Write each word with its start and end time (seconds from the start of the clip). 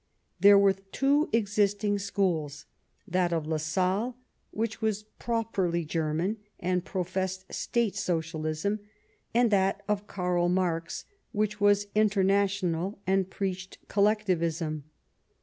There 0.39 0.57
were 0.57 0.73
two 0.73 1.29
existing 1.31 1.99
schools: 1.99 2.65
that 3.07 3.31
of 3.31 3.45
Lassalle, 3.45 4.17
which 4.49 4.81
was 4.81 5.03
properly 5.19 5.85
German 5.85 6.37
and 6.59 6.83
professed 6.83 7.53
State 7.53 7.93
SociaUsm, 7.93 8.79
and 9.35 9.51
that 9.51 9.83
of 9.87 10.07
Karl 10.07 10.49
Marx, 10.49 11.05
which 11.33 11.61
was 11.61 11.85
inter 11.93 12.23
national 12.23 12.97
and 13.05 13.29
preached 13.29 13.77
Collectivism. 13.89 14.85